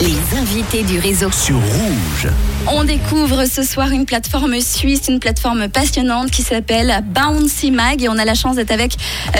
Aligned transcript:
Les 0.00 0.38
invités 0.38 0.82
du 0.82 0.98
réseau. 0.98 1.30
sur 1.32 1.56
Rouge. 1.56 2.28
On 2.70 2.84
découvre 2.84 3.44
ce 3.46 3.62
soir 3.62 3.90
une 3.90 4.04
plateforme 4.06 4.60
suisse, 4.60 5.02
une 5.08 5.18
plateforme 5.20 5.68
passionnante 5.68 6.30
qui 6.30 6.42
s'appelle 6.42 7.02
Bouncy 7.06 7.70
Mag 7.70 8.02
et 8.02 8.08
on 8.08 8.18
a 8.18 8.24
la 8.24 8.34
chance 8.34 8.56
d'être 8.56 8.70
avec 8.70 8.92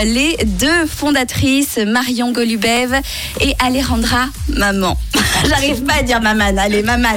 les 0.03 0.35
deux 0.45 0.85
fondatrices, 0.87 1.77
Marion 1.77 2.31
Golubev 2.31 2.93
et 3.39 3.53
Alejandra 3.59 4.25
Maman. 4.49 4.97
J'arrive 5.47 5.83
pas 5.83 5.95
à 5.99 6.03
dire 6.03 6.21
maman, 6.21 6.45
allez 6.57 6.81
maman. 6.83 7.09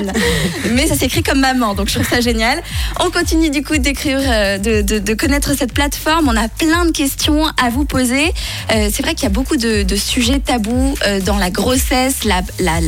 Mais 0.72 0.86
ça 0.86 0.94
s'écrit 0.96 1.22
comme 1.22 1.40
maman, 1.40 1.74
donc 1.74 1.88
je 1.88 1.94
trouve 1.94 2.08
ça 2.08 2.20
génial. 2.20 2.62
On 3.00 3.10
continue 3.10 3.50
du 3.50 3.62
coup 3.64 3.78
d'écrire, 3.78 4.20
euh, 4.22 4.58
de, 4.58 4.82
de- 4.82 4.98
de 4.98 5.14
connaître 5.14 5.56
cette 5.56 5.72
plateforme. 5.72 6.28
On 6.28 6.36
a 6.36 6.48
plein 6.48 6.84
de 6.84 6.90
questions 6.92 7.46
à 7.62 7.70
vous 7.70 7.84
poser. 7.86 8.32
Euh, 8.72 8.90
c'est 8.92 9.02
vrai 9.02 9.14
qu'il 9.14 9.24
y 9.24 9.26
a 9.26 9.30
beaucoup 9.30 9.56
de, 9.56 9.82
de 9.82 9.96
sujets 9.96 10.38
tabous 10.40 10.94
euh, 11.06 11.20
dans 11.20 11.38
la 11.38 11.50
grossesse, 11.50 12.24
la, 12.24 12.42
la- 12.60 12.80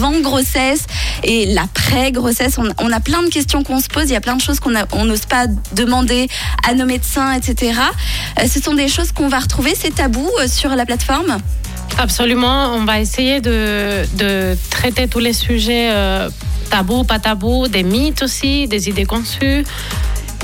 l'avant-grossesse 0.00 0.86
et 1.22 1.46
l'après-grossesse. 1.46 2.58
On, 2.58 2.68
on 2.78 2.92
a 2.92 3.00
plein 3.00 3.22
de 3.22 3.28
questions 3.28 3.62
qu'on 3.62 3.80
se 3.80 3.88
pose. 3.88 4.04
Il 4.04 4.12
y 4.12 4.16
a 4.16 4.20
plein 4.20 4.36
de 4.36 4.40
choses 4.40 4.60
qu'on 4.60 4.70
n'ose 4.70 5.26
pas 5.26 5.46
demander 5.72 6.28
à 6.66 6.74
nos 6.74 6.86
médecins, 6.86 7.32
etc. 7.32 7.78
Euh, 8.38 8.46
ce 8.46 8.60
sont 8.60 8.74
des 8.74 8.88
choses 8.88 9.12
qu'on 9.12 9.28
va 9.28 9.40
retrouver, 9.40 9.74
ces 9.74 9.90
tabous 9.90 10.30
euh, 10.40 10.48
sur 10.48 10.70
la 10.70 10.86
plateforme? 10.86 11.38
Absolument, 11.98 12.74
on 12.74 12.84
va 12.84 13.00
essayer 13.00 13.40
de, 13.40 14.04
de 14.16 14.56
traiter 14.70 15.08
tous 15.08 15.18
les 15.18 15.32
sujets 15.32 15.90
euh, 15.90 16.30
tabous, 16.70 17.04
pas 17.04 17.18
tabous, 17.18 17.68
des 17.68 17.82
mythes 17.82 18.22
aussi, 18.22 18.68
des 18.68 18.88
idées 18.88 19.04
conçues. 19.04 19.64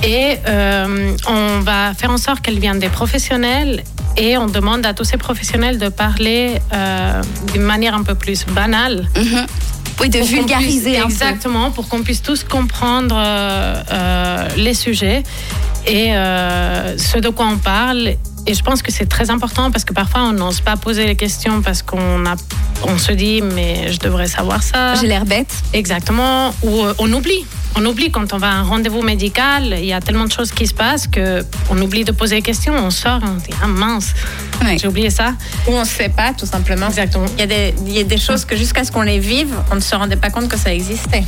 Et 0.02 0.36
euh, 0.46 1.16
on 1.28 1.60
va 1.60 1.92
faire 1.94 2.10
en 2.10 2.18
sorte 2.18 2.40
qu'elles 2.42 2.58
viennent 2.58 2.78
des 2.78 2.88
professionnels 2.88 3.82
et 4.16 4.36
on 4.36 4.46
demande 4.46 4.84
à 4.86 4.94
tous 4.94 5.04
ces 5.04 5.16
professionnels 5.16 5.78
de 5.78 5.88
parler 5.88 6.56
euh, 6.72 7.22
d'une 7.52 7.62
manière 7.62 7.94
un 7.94 8.02
peu 8.02 8.14
plus 8.14 8.44
banale. 8.46 9.08
Mhm. 9.16 9.46
Oui, 10.00 10.10
de 10.10 10.18
vulgariser 10.18 10.90
puisse- 10.90 10.98
un 10.98 11.06
peu. 11.06 11.12
Exactement, 11.12 11.70
pour 11.70 11.88
qu'on 11.88 12.02
puisse 12.02 12.22
tous 12.22 12.44
comprendre 12.44 13.16
euh, 13.18 14.48
les 14.56 14.74
sujets 14.74 15.22
et 15.86 16.08
ce 16.10 17.18
de 17.18 17.28
quoi 17.30 17.46
on 17.46 17.58
parle. 17.58 18.14
Et 18.48 18.54
je 18.54 18.62
pense 18.62 18.80
que 18.82 18.92
c'est 18.92 19.06
très 19.06 19.30
important 19.30 19.70
parce 19.72 19.84
que 19.84 19.92
parfois 19.92 20.22
on 20.22 20.32
n'ose 20.32 20.60
pas 20.60 20.76
poser 20.76 21.06
les 21.06 21.16
questions 21.16 21.62
parce 21.62 21.82
qu'on 21.82 22.26
a, 22.26 22.34
on 22.84 22.96
se 22.98 23.12
dit 23.12 23.40
mais 23.42 23.90
je 23.92 23.98
devrais 23.98 24.28
savoir 24.28 24.62
ça. 24.62 24.94
J'ai 24.96 25.06
l'air 25.08 25.24
bête. 25.24 25.52
Exactement. 25.72 26.54
Ou 26.62 26.82
on 26.98 27.12
oublie. 27.12 27.44
On 27.78 27.84
oublie 27.84 28.10
quand 28.10 28.32
on 28.32 28.38
va 28.38 28.52
à 28.52 28.54
un 28.54 28.62
rendez-vous 28.62 29.02
médical, 29.02 29.76
il 29.78 29.84
y 29.84 29.92
a 29.92 30.00
tellement 30.00 30.24
de 30.24 30.32
choses 30.32 30.50
qui 30.50 30.66
se 30.66 30.72
passent 30.72 31.06
que 31.06 31.44
on 31.68 31.78
oublie 31.82 32.04
de 32.04 32.12
poser 32.12 32.36
des 32.36 32.42
questions. 32.42 32.74
On 32.74 32.90
sort 32.90 33.20
on 33.22 33.34
dit 33.34 33.50
ah 33.62 33.66
mince, 33.66 34.14
j'ai 34.78 34.88
oublié 34.88 35.10
ça. 35.10 35.34
Ou 35.68 35.72
on 35.72 35.80
ne 35.80 35.84
sait 35.84 36.08
pas, 36.08 36.32
tout 36.32 36.46
simplement. 36.46 36.88
Exactement. 36.88 37.26
Il 37.36 37.40
y, 37.40 37.42
a 37.42 37.46
des, 37.46 37.74
il 37.86 37.92
y 37.92 38.00
a 38.00 38.04
des 38.04 38.16
choses 38.16 38.46
que 38.46 38.56
jusqu'à 38.56 38.82
ce 38.82 38.90
qu'on 38.90 39.02
les 39.02 39.18
vive, 39.18 39.54
on 39.70 39.74
ne 39.74 39.80
se 39.80 39.94
rendait 39.94 40.16
pas 40.16 40.30
compte 40.30 40.48
que 40.48 40.56
ça 40.56 40.72
existait. 40.72 41.24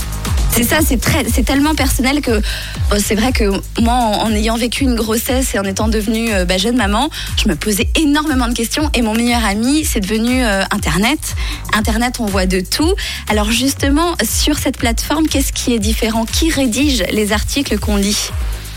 C'est 0.51 0.65
ça, 0.65 0.79
c'est 0.85 0.99
très, 0.99 1.25
c'est 1.31 1.45
tellement 1.45 1.75
personnel 1.75 2.23
que 2.23 2.41
bon, 2.91 2.97
c'est 2.99 3.15
vrai 3.15 3.33
que 3.33 3.45
moi, 3.81 3.93
en, 3.93 4.23
en 4.23 4.33
ayant 4.33 4.57
vécu 4.57 4.85
une 4.85 4.95
grossesse 4.95 5.55
et 5.55 5.59
en 5.59 5.65
étant 5.65 5.89
devenue 5.89 6.33
euh, 6.33 6.47
bah, 6.47 6.57
jeune 6.57 6.77
maman, 6.77 7.11
je 7.37 7.49
me 7.49 7.55
posais 7.55 7.89
énormément 7.95 8.49
de 8.49 8.55
questions. 8.55 8.91
Et 8.95 9.03
mon 9.03 9.15
meilleur 9.15 9.45
ami, 9.45 9.85
c'est 9.85 10.01
devenu 10.01 10.43
euh, 10.43 10.63
Internet. 10.71 11.37
Internet, 11.75 12.17
on 12.19 12.27
voit 12.27 12.47
de 12.47 12.61
tout. 12.61 12.93
Alors 13.29 13.53
justement, 13.53 14.15
sur 14.25 14.59
cette 14.59 14.79
plateforme, 14.79 15.29
qu'est-ce 15.29 15.53
qui 15.53 15.75
est 15.75 15.79
différent? 15.79 16.25
Qui 16.39 16.53
rédige 16.53 17.03
les 17.11 17.33
articles 17.33 17.77
qu'on 17.81 17.97
lit 17.97 18.31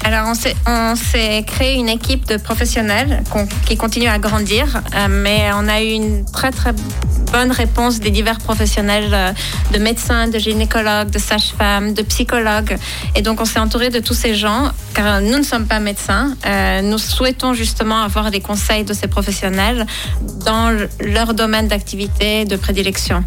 Alors, 0.04 0.30
on 0.66 0.96
s'est, 0.96 1.44
créé 1.46 1.76
une 1.76 1.90
équipe 1.90 2.26
de 2.26 2.38
professionnels 2.38 3.22
qui 3.68 3.78
continue 3.78 4.08
à 4.08 4.18
grandir, 4.18 4.82
euh, 4.96 5.08
mais 5.08 5.52
on 5.54 5.68
a 5.68 5.80
eu 5.84 5.90
une 5.92 6.26
très 6.26 6.50
très 6.50 6.74
bonne 7.32 7.52
réponse 7.52 8.00
des 8.00 8.10
divers 8.10 8.40
professionnels 8.40 9.12
euh, 9.14 9.32
de 9.74 9.78
médecins, 9.78 10.28
de 10.28 10.40
gynécologues, 10.40 11.12
de 11.12 11.20
sages-femmes, 11.20 11.94
de 11.94 12.02
psychologues. 12.02 12.78
Et 13.16 13.22
donc, 13.22 13.40
on 13.40 13.46
s'est 13.46 13.60
entouré 13.60 13.92
de 13.92 14.00
tous 14.00 14.16
ces 14.16 14.34
gens, 14.34 14.72
car 14.96 15.22
nous 15.22 15.38
ne 15.38 15.44
sommes 15.44 15.68
pas 15.68 15.80
médecins. 15.80 16.36
Euh, 16.48 16.82
nous 16.82 16.98
souhaitons 16.98 17.54
justement 17.54 18.02
avoir 18.02 18.32
des 18.32 18.42
conseils 18.42 18.86
de 18.86 18.94
ces 18.94 19.08
professionnels 19.08 19.86
dans 20.48 20.72
le- 20.72 20.90
leur 21.00 21.36
domaine 21.36 21.68
d'activité, 21.68 22.46
de 22.46 22.56
prédilection. 22.56 23.24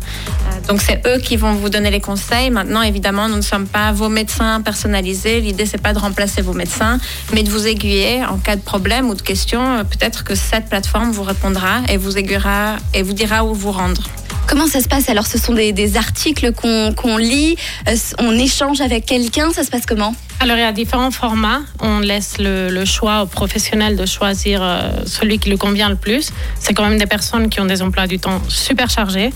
Donc, 0.68 0.80
c'est 0.80 1.00
eux 1.06 1.18
qui 1.18 1.36
vont 1.36 1.52
vous 1.54 1.68
donner 1.68 1.90
les 1.90 2.00
conseils. 2.00 2.50
Maintenant, 2.50 2.82
évidemment, 2.82 3.28
nous 3.28 3.36
ne 3.36 3.42
sommes 3.42 3.66
pas 3.66 3.92
vos 3.92 4.08
médecins 4.08 4.60
personnalisés. 4.62 5.40
L'idée, 5.40 5.66
c'est 5.66 5.80
pas 5.80 5.92
de 5.92 5.98
remplacer 5.98 6.42
vos 6.42 6.54
médecins, 6.54 6.98
mais 7.32 7.42
de 7.42 7.50
vous 7.50 7.66
aiguiller 7.66 8.24
en 8.24 8.38
cas 8.38 8.56
de 8.56 8.62
problème 8.62 9.08
ou 9.10 9.14
de 9.14 9.22
question. 9.22 9.60
Euh, 9.60 9.84
Peut-être 9.84 10.24
que 10.24 10.34
cette 10.34 10.68
plateforme 10.68 11.12
vous 11.12 11.22
répondra 11.22 11.80
et 11.88 11.96
vous 11.96 12.16
aiguillera 12.18 12.76
et 12.94 13.02
vous 13.02 13.12
dira 13.12 13.44
où 13.44 13.54
vous 13.54 13.72
rendre. 13.72 14.02
Comment 14.46 14.66
ça 14.66 14.80
se 14.80 14.88
passe? 14.88 15.08
Alors, 15.08 15.26
ce 15.26 15.38
sont 15.38 15.54
des, 15.54 15.72
des 15.72 15.96
articles 15.96 16.52
qu'on 16.52 16.92
qu'on 16.92 17.16
lit, 17.16 17.56
euh, 17.88 17.96
on 18.18 18.32
échange 18.32 18.80
avec 18.82 19.06
quelqu'un, 19.06 19.52
ça 19.52 19.64
se 19.64 19.70
passe 19.70 19.86
comment? 19.86 20.14
Alors, 20.40 20.56
il 20.56 20.60
y 20.60 20.64
a 20.64 20.72
différents 20.72 21.10
formats. 21.10 21.62
On 21.80 22.00
laisse 22.00 22.36
le, 22.38 22.68
le 22.68 22.84
choix 22.84 23.22
aux 23.22 23.26
professionnels 23.26 23.96
de 23.96 24.04
choisir 24.04 24.60
euh, 24.62 24.90
celui 25.06 25.38
qui 25.38 25.48
lui 25.48 25.56
convient 25.56 25.88
le 25.88 25.96
plus. 25.96 26.30
C'est 26.60 26.74
quand 26.74 26.86
même 26.86 26.98
des 26.98 27.06
personnes 27.06 27.48
qui 27.48 27.60
ont 27.60 27.64
des 27.64 27.80
emplois 27.80 28.06
du 28.06 28.18
temps 28.18 28.42
super 28.48 28.90
chargés. 28.90 29.32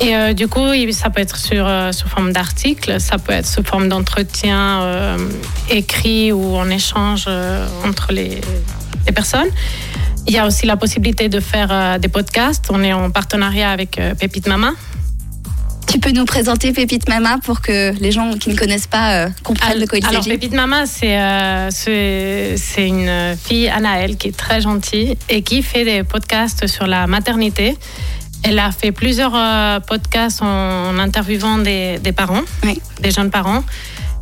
Et 0.00 0.16
euh, 0.16 0.32
du 0.32 0.48
coup, 0.48 0.66
ça 0.90 1.10
peut 1.10 1.20
être 1.20 1.36
sur, 1.36 1.66
euh, 1.66 1.92
sous 1.92 2.08
forme 2.08 2.32
d'articles, 2.32 3.00
ça 3.00 3.18
peut 3.18 3.32
être 3.32 3.46
sous 3.46 3.62
forme 3.62 3.88
d'entretien 3.88 4.82
euh, 4.82 5.18
écrit 5.70 6.32
ou 6.32 6.56
en 6.56 6.68
échange 6.68 7.26
euh, 7.28 7.66
entre 7.86 8.12
les, 8.12 8.40
les 9.06 9.12
personnes. 9.12 9.48
Il 10.26 10.32
y 10.32 10.38
a 10.38 10.46
aussi 10.46 10.66
la 10.66 10.76
possibilité 10.76 11.28
de 11.28 11.38
faire 11.38 11.68
euh, 11.70 11.98
des 11.98 12.08
podcasts. 12.08 12.66
On 12.70 12.82
est 12.82 12.92
en 12.92 13.10
partenariat 13.10 13.70
avec 13.70 14.00
Pépite 14.18 14.48
Mama. 14.48 14.72
Tu 15.86 16.00
peux 16.00 16.10
nous 16.10 16.24
présenter 16.24 16.72
Pépite 16.72 17.08
Mama 17.08 17.38
pour 17.44 17.60
que 17.60 17.92
les 18.00 18.10
gens 18.10 18.32
qui 18.32 18.48
ne 18.48 18.56
connaissent 18.56 18.88
pas 18.88 19.28
comprennent 19.44 19.78
de 19.78 19.86
quoi 19.86 19.98
il 19.98 20.06
Alors, 20.06 20.24
Pépite 20.24 20.52
Mama, 20.52 20.86
c'est 20.86 21.16
c'est 21.70 22.56
c'est 22.56 22.88
une 22.88 23.36
fille, 23.36 23.68
Anaëlle, 23.68 24.16
qui 24.16 24.28
est 24.28 24.36
très 24.36 24.60
gentille 24.60 25.16
et 25.28 25.42
qui 25.42 25.62
fait 25.62 25.84
des 25.84 26.02
podcasts 26.02 26.66
sur 26.66 26.88
la 26.88 27.06
maternité. 27.06 27.76
Elle 28.44 28.58
a 28.58 28.70
fait 28.72 28.92
plusieurs 28.92 29.32
euh, 29.34 29.80
podcasts 29.80 30.42
en, 30.42 30.98
interviewant 30.98 31.58
des, 31.58 31.98
des 31.98 32.12
parents, 32.12 32.42
Oui. 32.62 32.80
des 33.00 33.10
jeunes 33.10 33.30
parents. 33.30 33.64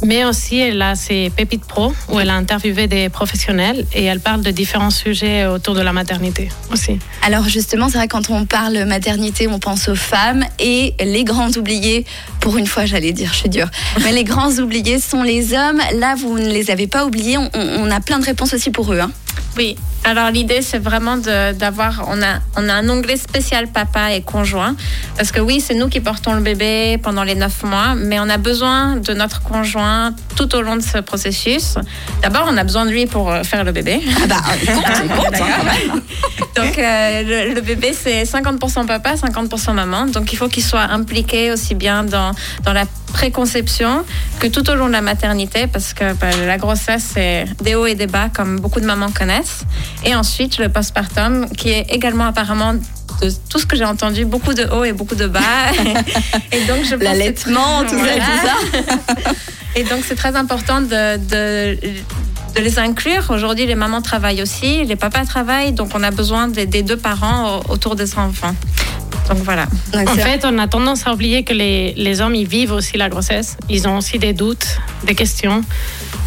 Mais 0.04 0.24
aussi, 0.24 0.58
elle 0.58 0.82
a 0.82 0.96
ses 0.96 1.30
Pépites 1.30 1.64
Pro, 1.64 1.92
où 2.08 2.18
elle 2.18 2.30
a 2.30 2.34
interviewé 2.34 2.88
des 2.88 3.08
professionnels 3.08 3.86
et 3.94 4.02
elle 4.02 4.18
parle 4.18 4.40
de 4.42 4.50
différents 4.50 4.90
sujets 4.90 5.46
autour 5.46 5.76
de 5.76 5.80
la 5.80 5.92
maternité 5.92 6.48
aussi. 6.72 6.98
Alors 7.24 7.48
justement, 7.48 7.88
c'est 7.88 7.98
vrai 7.98 8.08
quand 8.08 8.28
on 8.28 8.44
parle 8.44 8.84
maternité, 8.84 9.46
on 9.46 9.60
pense 9.60 9.88
aux 9.88 9.94
femmes 9.94 10.44
et 10.58 10.94
les 10.98 11.22
grands 11.22 11.50
oubliés, 11.56 12.04
pour 12.40 12.56
une 12.56 12.66
fois 12.66 12.84
j'allais 12.84 13.12
dire, 13.12 13.30
je 13.32 13.38
suis 13.38 13.48
dure, 13.48 13.68
mais 14.02 14.10
les 14.10 14.24
grands 14.24 14.50
oubliés 14.58 14.98
sont 14.98 15.22
les 15.22 15.54
hommes. 15.54 15.80
Là, 15.94 16.16
vous 16.16 16.36
ne 16.36 16.48
les 16.48 16.72
avez 16.72 16.88
pas 16.88 17.06
oubliés, 17.06 17.38
on, 17.38 17.48
on 17.54 17.88
a 17.88 18.00
plein 18.00 18.18
de 18.18 18.24
réponses 18.24 18.54
aussi 18.54 18.70
pour 18.70 18.92
eux. 18.92 18.98
hein. 18.98 19.12
Oui, 19.56 19.76
alors 20.04 20.30
l'idée 20.30 20.62
c'est 20.62 20.78
vraiment 20.78 21.16
d'avoir, 21.16 22.06
on 22.08 22.22
a, 22.22 22.40
on 22.56 22.68
a 22.68 22.74
un 22.74 22.88
onglet 22.88 23.16
spécial 23.16 23.68
papa 23.68 24.12
et 24.12 24.22
conjoint, 24.22 24.74
parce 25.16 25.30
que 25.30 25.40
oui, 25.40 25.60
c'est 25.60 25.74
nous 25.74 25.88
qui 25.88 26.00
portons 26.00 26.32
le 26.32 26.40
bébé 26.40 26.98
pendant 27.02 27.22
les 27.22 27.34
neuf 27.34 27.62
mois, 27.62 27.94
mais 27.94 28.18
on 28.18 28.28
a 28.28 28.38
besoin 28.38 28.96
de 28.96 29.12
notre 29.12 29.42
conjoint 29.42 30.14
tout 30.36 30.54
au 30.56 30.62
long 30.62 30.76
de 30.76 30.82
ce 30.82 30.98
processus. 30.98 31.76
D'abord, 32.22 32.48
on 32.50 32.56
a 32.56 32.64
besoin 32.64 32.86
de 32.86 32.90
lui 32.90 33.06
pour 33.06 33.30
euh, 33.30 33.42
faire 33.42 33.62
le 33.62 33.72
bébé. 33.72 34.00
Ah 34.22 34.26
bah, 34.26 34.36
compte, 34.66 36.02
Donc 36.56 36.78
euh, 36.78 37.22
le, 37.48 37.54
le 37.54 37.60
bébé 37.60 37.92
c'est 37.92 38.24
50% 38.24 38.86
papa, 38.86 39.14
50% 39.14 39.72
maman, 39.72 40.06
donc 40.06 40.32
il 40.32 40.36
faut 40.36 40.48
qu'il 40.48 40.64
soit 40.64 40.80
impliqué 40.80 41.52
aussi 41.52 41.74
bien 41.74 42.04
dans, 42.04 42.32
dans 42.64 42.72
la 42.72 42.86
préconception 43.12 44.04
que 44.40 44.46
tout 44.46 44.68
au 44.70 44.74
long 44.74 44.86
de 44.88 44.92
la 44.92 45.00
maternité, 45.02 45.66
parce 45.66 45.92
que 45.94 46.12
bah, 46.14 46.28
la 46.46 46.58
grossesse 46.58 47.04
c'est 47.14 47.44
des 47.62 47.74
hauts 47.74 47.86
et 47.86 47.94
des 47.94 48.06
bas 48.06 48.28
comme 48.34 48.58
beaucoup 48.60 48.80
de 48.80 48.86
mamans 48.86 49.10
connaissent. 49.10 49.62
Et 50.04 50.14
ensuite 50.14 50.58
le 50.58 50.68
postpartum 50.68 51.48
qui 51.50 51.70
est 51.70 51.86
également 51.90 52.26
apparemment 52.26 52.74
de 52.74 52.80
tout 53.50 53.58
ce 53.58 53.66
que 53.66 53.76
j'ai 53.76 53.84
entendu, 53.84 54.24
beaucoup 54.24 54.54
de 54.54 54.64
hauts 54.64 54.84
et 54.84 54.92
beaucoup 54.92 55.14
de 55.14 55.26
bas. 55.26 55.40
et 56.52 56.64
donc 56.64 56.84
je 56.84 56.94
pense 56.94 57.04
L'allaitement, 57.04 57.84
tout 57.84 57.96
Voilà. 57.96 58.14
tout 58.24 58.46
ça. 58.46 59.30
et 59.76 59.84
donc, 59.84 60.00
c'est 60.06 60.16
très 60.16 60.34
important 60.34 60.80
de, 60.80 61.16
de, 61.18 61.78
de 62.56 62.60
les 62.60 62.78
inclure. 62.78 63.30
Aujourd'hui, 63.30 63.66
les 63.66 63.74
mamans 63.76 64.02
travaillent 64.02 64.42
aussi, 64.42 64.84
les 64.84 64.96
papas 64.96 65.24
travaillent, 65.24 65.72
donc 65.72 65.90
on 65.94 66.02
a 66.02 66.10
besoin 66.10 66.48
des, 66.48 66.66
des 66.66 66.82
deux 66.82 66.96
parents 66.96 67.58
au- 67.58 67.72
autour 67.74 67.94
des 67.96 68.18
enfants. 68.18 68.54
Donc 69.28 69.38
voilà. 69.44 69.66
Donc, 69.92 70.08
En 70.10 70.14
fait, 70.14 70.44
on 70.44 70.58
a 70.58 70.66
tendance 70.68 71.06
à 71.06 71.12
oublier 71.12 71.42
que 71.44 71.52
les, 71.54 71.94
les 71.96 72.20
hommes, 72.20 72.34
ils 72.34 72.46
vivent 72.48 72.72
aussi 72.72 72.96
la 72.96 73.08
grossesse. 73.08 73.56
Ils 73.70 73.86
ont 73.88 73.98
aussi 73.98 74.18
des 74.18 74.32
doutes, 74.32 74.66
des 75.04 75.14
questions. 75.14 75.62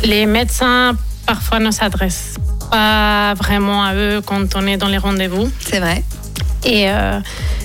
Les 0.04 0.26
médecins, 0.26 0.96
parfois, 1.26 1.60
ne 1.60 1.72
s'adressent 1.72 2.36
pas 2.72 3.34
vraiment 3.36 3.84
à 3.84 3.94
eux 3.96 4.22
quand 4.26 4.56
on 4.56 4.66
est 4.68 4.78
dans 4.78 4.88
les 4.88 4.98
rendez-vous. 4.98 5.50
c'est 5.60 5.80
vrai. 5.80 6.04
Et 6.64 6.90
euh, 6.90 7.20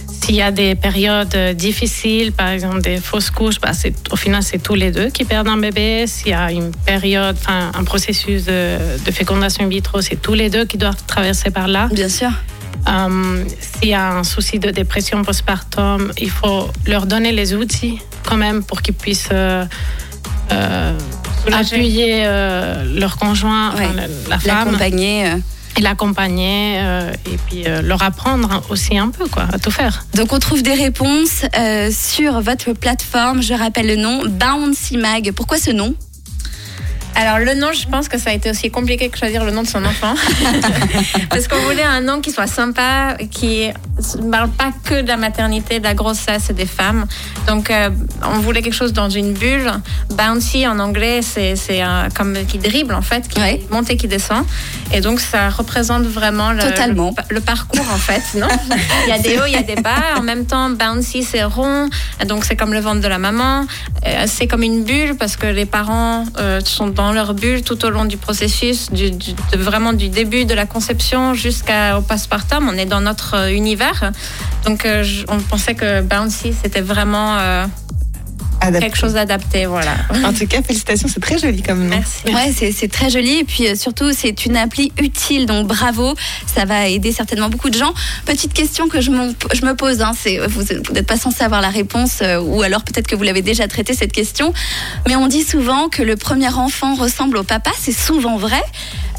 s'il 0.06 0.34
y 0.34 0.42
a 0.42 0.50
des 0.50 0.74
périodes 0.74 1.34
difficiles, 1.54 2.32
par 2.32 2.48
exemple 2.48 2.82
des 2.82 2.98
fausses 2.98 3.30
couches, 3.30 3.58
bah, 3.60 3.72
c'est- 3.72 3.94
au 4.12 4.16
final, 4.16 4.42
c'est 4.42 4.58
tous 4.62 4.74
les 4.74 4.90
deux 4.90 5.08
qui 5.08 5.24
perdent 5.24 5.48
un 5.48 5.56
bébé. 5.56 6.04
S'il 6.06 6.28
y 6.28 6.34
a 6.34 6.52
une 6.52 6.70
période, 6.72 7.34
enfin, 7.40 7.70
un 7.74 7.84
processus 7.84 8.44
de, 8.44 8.76
de 9.02 9.10
fécondation 9.10 9.64
in 9.64 9.68
vitro, 9.68 10.02
c'est 10.02 10.20
tous 10.20 10.34
les 10.34 10.50
deux 10.50 10.66
qui 10.66 10.76
doivent 10.76 11.02
traverser 11.06 11.50
par 11.50 11.66
là. 11.66 11.88
Bien 11.90 12.10
sûr. 12.10 12.30
S'il 13.60 13.88
y 13.90 13.94
a 13.94 14.12
un 14.18 14.24
souci 14.24 14.58
de 14.58 14.70
dépression 14.70 15.22
postpartum, 15.22 16.12
il 16.18 16.30
faut 16.30 16.68
leur 16.86 17.06
donner 17.06 17.32
les 17.32 17.54
outils 17.54 17.98
quand 18.28 18.36
même 18.36 18.62
pour 18.64 18.82
qu'ils 18.82 18.94
puissent 18.94 19.28
euh, 19.32 19.64
euh, 20.52 20.98
appuyer 21.52 22.22
euh, 22.26 22.84
leur 22.98 23.16
conjoint, 23.16 23.74
Ouais. 23.74 23.84
enfin, 23.84 23.94
la, 23.94 24.06
la 24.28 24.38
femme, 24.38 24.64
L'accompagner. 24.66 25.26
et 25.76 25.80
l'accompagner 25.80 26.78
et 27.26 27.36
puis 27.46 27.64
leur 27.82 28.02
apprendre 28.02 28.62
aussi 28.70 28.98
un 28.98 29.08
peu 29.08 29.26
quoi, 29.28 29.46
à 29.52 29.58
tout 29.58 29.70
faire. 29.70 30.04
Donc 30.14 30.32
on 30.32 30.38
trouve 30.38 30.62
des 30.62 30.74
réponses 30.74 31.44
sur 31.90 32.40
votre 32.40 32.72
plateforme. 32.72 33.40
Je 33.42 33.54
rappelle 33.54 33.86
le 33.86 33.96
nom, 33.96 34.22
Bouncy 34.26 34.96
Mag. 34.98 35.32
Pourquoi 35.32 35.58
ce 35.58 35.70
nom? 35.70 35.94
Alors 37.20 37.38
le 37.38 37.52
nom, 37.52 37.70
je 37.70 37.86
pense 37.86 38.08
que 38.08 38.16
ça 38.16 38.30
a 38.30 38.32
été 38.32 38.48
aussi 38.48 38.70
compliqué 38.70 39.10
que 39.10 39.18
choisir 39.18 39.44
le 39.44 39.50
nom 39.50 39.60
de 39.60 39.66
son 39.66 39.84
enfant. 39.84 40.14
Parce 41.28 41.48
qu'on 41.48 41.58
voulait 41.58 41.82
un 41.82 42.00
nom 42.00 42.22
qui 42.22 42.30
soit 42.30 42.46
sympa, 42.46 43.18
qui 43.30 43.68
ne 44.18 44.30
parle 44.30 44.50
pas 44.50 44.70
que 44.84 45.02
de 45.02 45.08
la 45.08 45.16
maternité, 45.16 45.78
de 45.78 45.84
la 45.84 45.94
grossesse 45.94 46.50
et 46.50 46.52
des 46.54 46.66
femmes. 46.66 47.06
Donc 47.46 47.70
euh, 47.70 47.90
on 48.34 48.38
voulait 48.40 48.62
quelque 48.62 48.74
chose 48.74 48.92
dans 48.92 49.08
une 49.10 49.32
bulle. 49.32 49.70
Bouncy 50.10 50.66
en 50.66 50.78
anglais, 50.78 51.20
c'est 51.22 51.54
comme 52.14 52.34
qui 52.46 52.58
dribble 52.58 52.94
en 52.94 53.02
fait, 53.02 53.28
qui 53.28 53.40
Ouais. 53.40 53.62
monte 53.70 53.90
et 53.90 53.96
qui 53.96 54.06
descend. 54.08 54.44
Et 54.92 55.00
donc 55.00 55.20
ça 55.20 55.48
représente 55.50 56.02
vraiment 56.04 56.52
le, 56.52 56.60
Totalement. 56.62 57.14
le, 57.30 57.36
le 57.36 57.40
parcours 57.40 57.86
en 57.92 57.96
fait. 57.98 58.22
Non? 58.38 58.48
Il 59.06 59.10
y 59.10 59.12
a 59.12 59.18
des 59.18 59.38
hauts, 59.38 59.46
il 59.46 59.52
y 59.52 59.56
a 59.56 59.62
des 59.62 59.76
bas. 59.80 59.90
En 60.16 60.22
même 60.22 60.44
temps, 60.46 60.68
bouncy 60.70 61.22
c'est 61.22 61.42
rond, 61.44 61.88
donc 62.26 62.44
c'est 62.44 62.56
comme 62.56 62.72
le 62.72 62.80
ventre 62.80 63.00
de 63.00 63.08
la 63.08 63.18
maman. 63.18 63.66
Euh, 64.06 64.24
c'est 64.26 64.46
comme 64.46 64.62
une 64.62 64.84
bulle 64.84 65.16
parce 65.16 65.36
que 65.36 65.46
les 65.46 65.66
parents 65.66 66.24
euh, 66.38 66.60
sont 66.64 66.88
dans 66.88 67.12
leur 67.12 67.34
bulle 67.34 67.62
tout 67.62 67.84
au 67.84 67.90
long 67.90 68.04
du 68.04 68.16
processus, 68.16 68.90
du, 68.90 69.10
du- 69.10 69.32
de- 69.32 69.58
vraiment 69.58 69.92
du 69.92 70.08
début 70.08 70.44
de 70.44 70.54
la 70.54 70.66
conception 70.66 71.34
jusqu'au 71.34 72.00
postpartum. 72.08 72.68
On 72.68 72.76
est 72.76 72.86
dans 72.86 73.00
notre 73.00 73.36
euh, 73.36 73.50
Donc 74.64 74.84
euh, 74.84 75.02
je- 75.02 75.24
on 75.28 75.38
pensait 75.40 75.74
que 75.74 76.00
bouncy 76.02 76.52
c'était 76.62 76.80
vraiment 76.80 77.36
euh, 77.38 77.66
Adapté. 78.62 78.86
quelque 78.86 78.98
chose 78.98 79.14
d'adapté. 79.14 79.64
Voilà. 79.66 79.94
En 80.24 80.34
tout 80.34 80.46
cas, 80.46 80.60
félicitations, 80.62 81.08
c'est 81.12 81.20
très 81.20 81.38
joli 81.38 81.62
comme 81.62 81.84
nom. 81.84 81.96
Merci. 81.96 82.26
Ouais, 82.26 82.72
c'est 82.72 82.88
très 82.92 83.08
joli 83.08 83.38
et 83.38 83.44
puis 83.44 83.66
euh, 83.66 83.74
surtout 83.74 84.12
c'est 84.12 84.44
une 84.44 84.56
appli 84.56 84.92
utile 84.98 85.46
donc 85.46 85.66
bravo, 85.66 86.14
ça 86.46 86.66
va 86.66 86.86
aider 86.88 87.10
certainement 87.10 87.48
beaucoup 87.48 87.70
de 87.70 87.78
gens. 87.78 87.94
Petite 88.26 88.52
question 88.52 88.88
que 88.88 89.00
je, 89.00 89.10
me 89.10 89.72
pose, 89.72 90.02
hein, 90.02 90.12
vous 90.48 90.60
vous 90.60 90.92
n'êtes 90.92 91.06
pas 91.06 91.16
censé 91.16 91.42
avoir 91.42 91.62
la 91.62 91.70
réponse 91.70 92.18
euh, 92.20 92.38
ou 92.38 92.60
alors 92.62 92.82
peut-être 92.84 93.06
que 93.06 93.16
vous 93.16 93.22
l'avez 93.22 93.42
déjà 93.42 93.66
traité 93.66 93.94
cette 93.94 94.12
question, 94.12 94.52
mais 95.08 95.16
on 95.16 95.26
dit 95.26 95.42
souvent 95.42 95.88
que 95.88 96.02
le 96.02 96.16
premier 96.16 96.52
enfant 96.52 96.94
ressemble 96.94 97.38
au 97.38 97.44
papa, 97.44 97.70
c'est 97.80 97.96
souvent 97.96 98.36
vrai. 98.36 98.62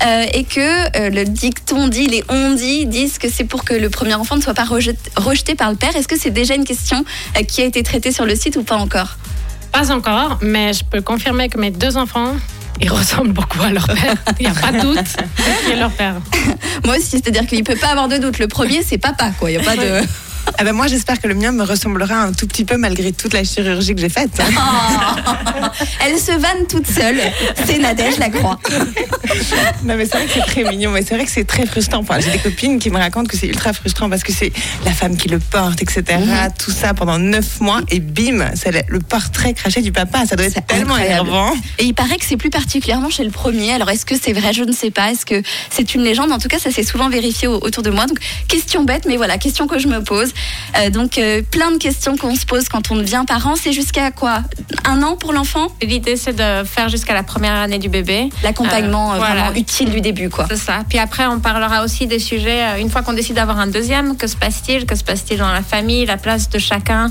Euh, 0.05 0.25
et 0.33 0.43
que 0.43 0.97
euh, 0.97 1.09
le 1.09 1.25
dicton 1.25 1.87
dit, 1.87 2.07
les 2.07 2.23
on 2.29 2.53
dit 2.53 2.85
disent 2.85 3.17
que 3.17 3.29
c'est 3.29 3.43
pour 3.43 3.63
que 3.63 3.73
le 3.73 3.89
premier 3.89 4.13
enfant 4.15 4.35
ne 4.35 4.41
soit 4.41 4.53
pas 4.53 4.63
rejet- 4.65 4.95
rejeté 5.15 5.55
par 5.55 5.69
le 5.69 5.75
père. 5.77 5.95
Est-ce 5.95 6.07
que 6.07 6.17
c'est 6.19 6.31
déjà 6.31 6.55
une 6.55 6.63
question 6.65 7.03
euh, 7.37 7.43
qui 7.43 7.61
a 7.61 7.65
été 7.65 7.83
traitée 7.83 8.11
sur 8.11 8.25
le 8.25 8.35
site 8.35 8.55
ou 8.57 8.63
pas 8.63 8.77
encore? 8.77 9.17
Pas 9.71 9.91
encore, 9.91 10.39
mais 10.41 10.73
je 10.73 10.83
peux 10.83 11.01
confirmer 11.01 11.47
que 11.49 11.57
mes 11.57 11.71
deux 11.71 11.97
enfants, 11.97 12.33
ils 12.81 12.89
ressemblent 12.99 13.31
beaucoup 13.33 13.61
à 13.61 13.69
leur 13.71 13.87
père. 13.87 14.15
Il 14.39 14.45
n'y 14.45 14.51
a 14.51 14.55
pas 14.59 14.71
de 14.71 14.81
doute 14.81 14.97
qui 15.65 15.71
est 15.71 15.75
leur 15.77 15.91
père. 15.91 16.15
Moi 16.85 16.97
aussi, 16.97 17.11
c'est-à-dire 17.11 17.45
qu'il 17.47 17.63
peut 17.63 17.75
pas 17.75 17.89
avoir 17.89 18.07
de 18.07 18.17
doute. 18.17 18.39
Le 18.39 18.47
premier, 18.47 18.83
c'est 18.83 18.97
papa, 18.97 19.31
quoi. 19.39 19.51
Il 19.51 19.53
y 19.53 19.57
a 19.57 19.63
pas 19.63 19.75
de. 19.75 20.01
Ah 20.57 20.63
ben 20.63 20.73
moi, 20.73 20.87
j'espère 20.87 21.19
que 21.19 21.27
le 21.27 21.33
mien 21.33 21.51
me 21.51 21.63
ressemblera 21.63 22.15
un 22.15 22.33
tout 22.33 22.45
petit 22.47 22.65
peu 22.65 22.77
malgré 22.77 23.11
toute 23.11 23.33
la 23.33 23.43
chirurgie 23.43 23.95
que 23.95 24.01
j'ai 24.01 24.09
faite. 24.09 24.41
Oh. 25.63 25.67
Elle 26.05 26.17
se 26.17 26.31
vanne 26.31 26.65
toute 26.67 26.87
seule. 26.87 27.19
C'est 27.65 27.77
Nadège, 27.77 28.17
la 28.17 28.29
croix. 28.29 28.59
Non 29.83 29.95
mais 29.95 30.05
c'est 30.05 30.17
vrai 30.17 30.25
que 30.25 30.33
c'est 30.33 30.41
très 30.45 30.63
mignon, 30.63 30.91
mais 30.91 31.03
c'est 31.03 31.15
vrai 31.15 31.25
que 31.25 31.31
c'est 31.31 31.45
très 31.45 31.65
frustrant. 31.65 31.99
Enfin, 31.99 32.19
j'ai 32.19 32.31
des 32.31 32.37
copines 32.39 32.79
qui 32.79 32.89
me 32.89 32.97
racontent 32.97 33.27
que 33.27 33.37
c'est 33.37 33.47
ultra 33.47 33.71
frustrant 33.73 34.09
parce 34.09 34.23
que 34.23 34.31
c'est 34.33 34.51
la 34.85 34.91
femme 34.91 35.15
qui 35.17 35.27
le 35.29 35.39
porte, 35.39 35.81
etc. 35.81 36.03
Tout 36.59 36.71
ça 36.71 36.93
pendant 36.93 37.17
neuf 37.19 37.59
mois 37.61 37.81
et 37.89 37.99
bim, 37.99 38.45
c'est 38.55 38.71
le, 38.89 38.99
portrait 38.99 39.53
craché 39.53 39.81
du 39.81 39.91
papa. 39.91 40.25
Ça 40.25 40.35
doit 40.35 40.45
être 40.47 40.65
tellement 40.65 40.95
incroyable. 40.95 41.29
énervant. 41.29 41.53
Et 41.79 41.85
il 41.85 41.93
paraît 41.93 42.17
que 42.17 42.25
c'est 42.25 42.37
plus 42.37 42.49
particulièrement 42.49 43.09
chez 43.09 43.23
le 43.23 43.31
premier. 43.31 43.73
Alors, 43.73 43.89
est-ce 43.89 44.05
que 44.05 44.15
c'est 44.21 44.33
vrai? 44.33 44.53
Je 44.53 44.63
ne 44.63 44.71
sais 44.71 44.91
pas. 44.91 45.11
Est-ce 45.11 45.25
que 45.25 45.41
c'est 45.69 45.93
une 45.95 46.01
légende? 46.03 46.31
En 46.31 46.39
tout 46.39 46.47
cas, 46.47 46.59
ça 46.59 46.71
s'est 46.71 46.83
souvent 46.83 47.09
vérifié 47.09 47.47
au- 47.47 47.59
autour 47.63 47.83
de 47.83 47.89
moi. 47.91 48.05
Donc, 48.07 48.17
question 48.47 48.83
bête, 48.83 49.05
mais 49.07 49.17
voilà, 49.17 49.37
question 49.37 49.67
que 49.67 49.79
je 49.79 49.87
me 49.87 50.03
pose. 50.03 50.30
Euh, 50.77 50.89
donc, 50.89 51.17
euh, 51.17 51.41
plein 51.49 51.71
de 51.71 51.77
questions 51.77 52.15
qu'on 52.17 52.35
se 52.35 52.45
pose 52.45 52.69
quand 52.69 52.91
on 52.91 52.95
devient 52.95 53.23
parent. 53.27 53.55
C'est 53.55 53.73
jusqu'à 53.73 54.11
quoi? 54.11 54.41
Un 54.85 55.03
an 55.03 55.15
pour 55.15 55.33
l'enfant? 55.33 55.67
L'idée 55.81 56.15
c'est 56.15 56.33
de 56.33 56.63
faire 56.65 56.89
jusqu'à 56.89 57.13
la 57.13 57.23
première 57.23 57.55
année 57.55 57.79
du 57.79 57.89
bébé. 57.89 58.29
L'accompagnement 58.43 59.13
Euh, 59.13 59.17
voilà. 59.17 59.35
vraiment 59.35 59.55
utile 59.55 59.89
du 59.91 60.01
début, 60.01 60.29
quoi. 60.29 60.45
C'est 60.49 60.57
ça. 60.57 60.79
Puis 60.87 60.97
après, 60.99 61.25
on 61.27 61.39
parlera 61.39 61.83
aussi 61.83 62.07
des 62.07 62.19
sujets, 62.19 62.79
une 62.79 62.89
fois 62.89 63.01
qu'on 63.01 63.13
décide 63.13 63.35
d'avoir 63.35 63.59
un 63.59 63.67
deuxième, 63.67 64.17
que 64.17 64.27
se 64.27 64.35
passe-t-il? 64.35 64.85
Que 64.85 64.95
se 64.95 65.03
passe-t-il 65.03 65.39
dans 65.39 65.51
la 65.51 65.61
famille 65.61 66.05
La 66.05 66.17
place 66.17 66.49
de 66.49 66.59
chacun? 66.59 67.09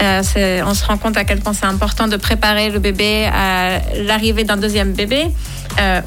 On 0.00 0.74
se 0.74 0.84
rend 0.86 0.98
compte 0.98 1.16
à 1.16 1.24
quel 1.24 1.40
point 1.40 1.52
c'est 1.52 1.66
important 1.66 2.08
de 2.08 2.16
préparer 2.16 2.70
le 2.70 2.78
bébé 2.78 3.26
à 3.26 3.80
l'arrivée 3.94 4.44
d'un 4.44 4.56
deuxième 4.56 4.92
bébé. 4.92 5.26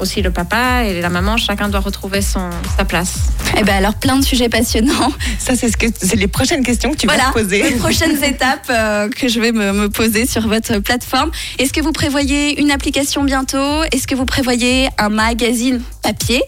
Aussi 0.00 0.22
le 0.22 0.30
papa 0.30 0.84
et 0.84 1.00
la 1.00 1.08
maman, 1.08 1.36
chacun 1.36 1.68
doit 1.68 1.80
retrouver 1.80 2.20
son, 2.22 2.50
sa 2.76 2.84
place. 2.84 3.14
Eh 3.56 3.64
ben 3.64 3.76
alors, 3.76 3.94
plein 3.94 4.16
de 4.16 4.24
sujets 4.24 4.48
passionnants. 4.48 5.12
Ça, 5.38 5.54
c'est 5.56 5.70
ce 5.70 5.76
que 5.76 5.86
c'est 5.94 6.16
les 6.16 6.26
prochaines 6.28 6.64
questions 6.64 6.90
que 6.92 6.96
tu 6.96 7.06
voilà, 7.06 7.24
vas 7.24 7.28
te 7.30 7.38
poser. 7.38 7.62
les 7.62 7.76
prochaines 7.76 8.22
étapes 8.24 8.66
euh, 8.70 9.08
que 9.08 9.28
je 9.28 9.40
vais 9.40 9.52
me, 9.52 9.72
me 9.72 9.88
poser 9.88 10.26
sur 10.26 10.48
votre 10.48 10.78
plateforme. 10.78 11.30
Est-ce 11.58 11.72
que 11.72 11.80
vous 11.80 11.92
prévoyez 11.92 12.60
une 12.60 12.70
application 12.70 13.24
bientôt? 13.24 13.82
Est-ce 13.92 14.06
que 14.06 14.14
vous 14.14 14.24
prévoyez 14.26 14.88
un 14.98 15.10
magazine 15.10 15.82
papier? 16.02 16.42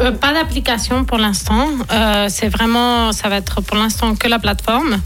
Euh, 0.00 0.12
pas 0.12 0.32
d'application 0.32 1.04
pour 1.04 1.18
l'instant. 1.18 1.68
Euh, 1.90 2.26
c'est 2.28 2.48
vraiment, 2.48 3.12
ça 3.12 3.28
va 3.28 3.36
être 3.36 3.60
pour 3.60 3.76
l'instant 3.76 4.14
que 4.14 4.28
la 4.28 4.38
plateforme. 4.38 5.00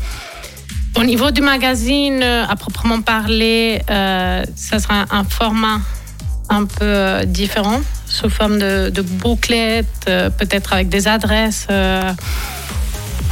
Au 0.97 1.05
niveau 1.05 1.31
du 1.31 1.41
magazine, 1.41 2.23
à 2.23 2.57
proprement 2.57 3.01
parler, 3.01 3.81
euh, 3.91 4.45
ça 4.57 4.81
sera 4.81 5.05
un 5.11 5.25
format 5.25 5.81
un 6.51 6.65
peu 6.67 6.85
euh, 6.85 7.25
différent, 7.25 7.81
sous 8.07 8.29
forme 8.29 8.59
de, 8.59 8.91
de 8.91 9.03
bouclettes, 9.03 9.87
euh, 10.09 10.29
peut-être 10.31 10.73
avec 10.73 10.89
des 10.89 11.09
adresses 11.09 11.67
euh, 11.71 12.13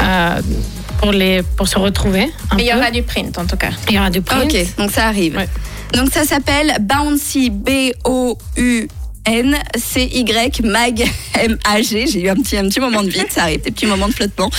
euh, 0.00 0.40
pour, 0.98 1.12
les, 1.12 1.42
pour 1.42 1.68
se 1.68 1.78
retrouver. 1.78 2.30
Mais 2.56 2.62
il 2.62 2.68
y 2.68 2.72
aura 2.72 2.90
du 2.90 3.02
print 3.02 3.36
en 3.36 3.44
tout 3.44 3.56
cas. 3.56 3.70
Il 3.88 3.96
y 3.96 3.98
aura 3.98 4.10
du 4.10 4.22
print. 4.22 4.44
Ok, 4.44 4.76
donc 4.78 4.90
ça 4.92 5.06
arrive. 5.08 5.36
Ouais. 5.36 5.48
Donc 5.92 6.12
ça 6.12 6.24
s'appelle 6.24 6.76
Bouncy 6.80 7.50
B-O-U. 7.50 8.88
N 9.28 9.56
C 9.76 10.08
Y 10.12 10.62
Mag 10.64 11.04
M 11.34 11.58
A 11.64 11.82
G. 11.82 12.06
J'ai 12.06 12.22
eu 12.22 12.28
un 12.28 12.34
petit 12.34 12.56
un 12.56 12.68
petit 12.68 12.80
moment 12.80 13.02
de 13.02 13.08
vide, 13.08 13.26
ça 13.30 13.42
arrive, 13.42 13.60
des 13.60 13.70
petits 13.70 13.86
moments 13.86 14.08
de 14.08 14.14
flottement. 14.14 14.50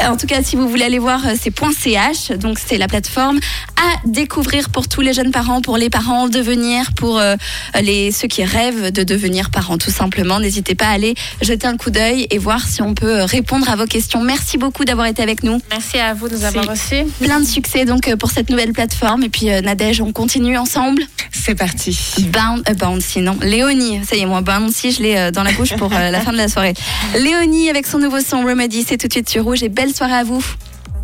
Euh, 0.00 0.08
en 0.08 0.16
tout 0.16 0.26
cas, 0.26 0.42
si 0.42 0.56
vous 0.56 0.68
voulez 0.68 0.84
aller 0.84 0.98
voir, 0.98 1.26
euh, 1.26 1.34
c'est 1.40 1.52
.ch. 1.58 2.32
Donc 2.38 2.58
c'est 2.58 2.78
la 2.78 2.88
plateforme 2.88 3.38
à 3.76 4.06
découvrir 4.06 4.70
pour 4.70 4.88
tous 4.88 5.00
les 5.00 5.12
jeunes 5.12 5.30
parents, 5.30 5.60
pour 5.60 5.76
les 5.76 5.90
parents 5.90 6.22
en 6.22 6.28
devenir, 6.28 6.92
pour 6.94 7.18
euh, 7.18 7.36
les 7.80 8.10
ceux 8.10 8.28
qui 8.28 8.44
rêvent 8.44 8.90
de 8.90 9.02
devenir 9.04 9.50
parents, 9.50 9.78
tout 9.78 9.90
simplement. 9.90 10.40
N'hésitez 10.40 10.74
pas 10.74 10.86
à 10.86 10.92
aller 10.92 11.14
jeter 11.42 11.66
un 11.66 11.76
coup 11.76 11.90
d'œil 11.90 12.26
et 12.30 12.38
voir 12.38 12.66
si 12.66 12.82
on 12.82 12.94
peut 12.94 13.22
répondre 13.22 13.68
à 13.70 13.76
vos 13.76 13.86
questions. 13.86 14.20
Merci 14.22 14.58
beaucoup 14.58 14.84
d'avoir 14.84 15.06
été 15.06 15.22
avec 15.22 15.42
nous. 15.42 15.60
Merci 15.70 15.98
à 15.98 16.14
vous 16.14 16.28
de 16.28 16.34
nous 16.36 16.44
avoir 16.44 16.66
reçus. 16.66 17.04
Plein 17.20 17.40
de 17.40 17.46
succès 17.46 17.84
donc 17.84 18.14
pour 18.16 18.30
cette 18.30 18.50
nouvelle 18.50 18.72
plateforme. 18.72 19.22
Et 19.22 19.28
puis 19.28 19.50
euh, 19.50 19.60
Nadège, 19.60 20.00
on 20.00 20.12
continue 20.12 20.58
ensemble. 20.58 21.02
C'est 21.32 21.54
parti. 21.54 21.98
Bound, 22.32 22.62
euh, 22.68 23.20
non. 23.20 23.36
Léonie, 23.42 24.00
ça 24.04 24.16
y 24.16 24.20
est, 24.20 24.26
moi, 24.26 24.40
Bouncy, 24.40 24.92
je 24.92 25.02
l'ai 25.02 25.16
euh, 25.16 25.30
dans 25.30 25.42
la 25.42 25.52
bouche 25.52 25.74
pour 25.76 25.92
euh, 25.92 26.10
la 26.10 26.20
fin 26.20 26.32
de 26.32 26.36
la 26.36 26.48
soirée. 26.48 26.74
Léonie 27.18 27.70
avec 27.70 27.86
son 27.86 27.98
nouveau 27.98 28.20
son 28.20 28.42
Remedy, 28.42 28.84
c'est 28.86 28.96
tout 28.96 29.08
de 29.08 29.12
suite 29.12 29.28
sur 29.28 29.44
Rouge 29.44 29.62
et 29.62 29.68
belle 29.68 29.94
soirée 29.94 30.14
à 30.14 30.24
vous. 30.24 30.44